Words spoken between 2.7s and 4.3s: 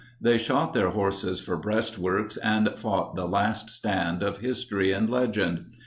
fought the "last stand"